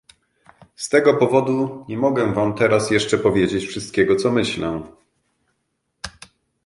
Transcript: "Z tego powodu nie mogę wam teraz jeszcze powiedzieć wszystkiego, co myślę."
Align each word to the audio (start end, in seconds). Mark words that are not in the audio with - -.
"Z 0.75 0.89
tego 0.89 1.13
powodu 1.13 1.85
nie 1.89 1.97
mogę 1.97 2.33
wam 2.33 2.53
teraz 2.55 2.91
jeszcze 2.91 3.17
powiedzieć 3.17 3.65
wszystkiego, 3.65 4.15
co 4.15 4.31
myślę." 4.31 4.83